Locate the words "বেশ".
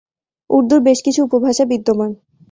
0.81-0.99